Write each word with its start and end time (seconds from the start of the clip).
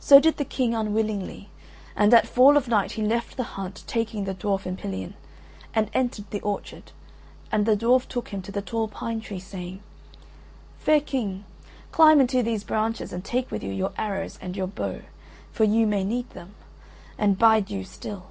So 0.00 0.18
did 0.18 0.38
the 0.38 0.46
King 0.46 0.74
unwillingly; 0.74 1.50
and 1.94 2.14
at 2.14 2.26
fall 2.26 2.56
of 2.56 2.68
night 2.68 2.92
he 2.92 3.02
left 3.02 3.36
the 3.36 3.42
hunt 3.60 3.84
taking 3.86 4.24
the 4.24 4.34
dwarf 4.34 4.64
in 4.64 4.78
pillion, 4.78 5.12
and 5.74 5.90
entered 5.92 6.30
the 6.30 6.40
orchard, 6.40 6.92
and 7.52 7.66
the 7.66 7.76
dwarf 7.76 8.08
took 8.08 8.28
him 8.30 8.40
to 8.40 8.50
the 8.50 8.62
tall 8.62 8.88
pine 8.88 9.20
tree, 9.20 9.38
saying: 9.38 9.82
"Fair 10.78 11.02
King, 11.02 11.44
climb 11.92 12.18
into 12.18 12.42
these 12.42 12.64
branches 12.64 13.12
and 13.12 13.26
take 13.26 13.50
with 13.50 13.62
you 13.62 13.72
your 13.72 13.92
arrows 13.98 14.38
and 14.40 14.56
your 14.56 14.68
bow, 14.68 15.02
for 15.52 15.64
you 15.64 15.86
may 15.86 16.02
need 16.02 16.30
them; 16.30 16.54
and 17.18 17.38
bide 17.38 17.68
you 17.68 17.84
still." 17.84 18.24